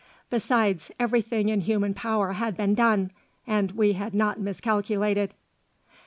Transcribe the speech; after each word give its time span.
Besides, 0.31 0.89
everything 0.99 1.49
in 1.49 1.61
human 1.61 1.93
power 1.93 2.31
had 2.33 2.57
been 2.57 2.73
done; 2.73 3.11
and 3.45 3.73
we 3.73 3.93
had 3.93 4.15
not 4.15 4.39
miscalculated." 4.39 5.35